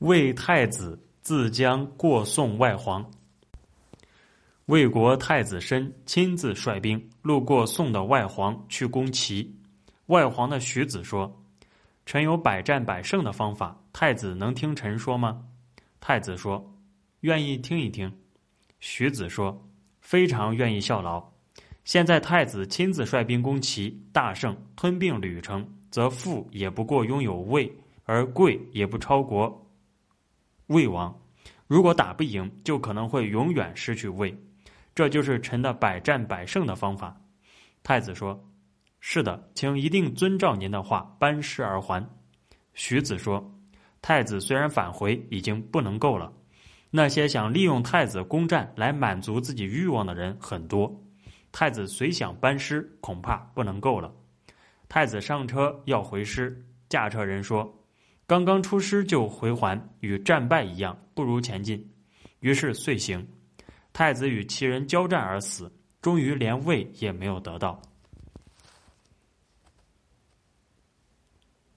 [0.00, 3.04] 魏太子自将过宋外黄。
[4.64, 9.54] 魏国太子申亲自率兵路过宋的外黄去攻齐。
[10.06, 11.30] 外黄的徐子说
[12.06, 15.44] ：“臣有百战百胜的方法，太子能听臣说吗？”
[16.00, 16.74] 太子说
[17.20, 18.10] ：“愿意听一听。”
[18.80, 19.68] 徐子说
[20.00, 21.22] ：“非常愿意效劳。
[21.84, 27.70] 现在太子亲自率兵攻齐，大胜，吞并吕城，则富也不过拥有魏，
[28.04, 29.54] 而贵也不超过。”
[30.70, 31.12] 魏王，
[31.66, 34.32] 如果打不赢，就可能会永远失去魏，
[34.94, 37.20] 这就是臣的百战百胜的方法。
[37.82, 38.40] 太子说
[39.00, 42.08] ：“是的，请一定遵照您的话，班师而还。”
[42.72, 43.52] 徐子说
[44.00, 46.32] ：“太子虽然返回，已经不能够了。
[46.88, 50.88] 那些想利用太子攻占来满足自己欲望的人很多，
[51.50, 54.14] 太子虽想班师，恐怕不能够了。”
[54.88, 57.76] 太子上车要回师，驾车人说。
[58.30, 61.84] 刚刚出师就回还，与战败一样，不如前进。
[62.38, 63.26] 于是遂行。
[63.92, 65.68] 太子与其人交战而死，
[66.00, 67.82] 终于连位也没有得到。